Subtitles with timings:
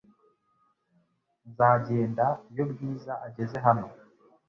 [1.49, 3.87] Nzagenda iyo Bwiza ageze hano.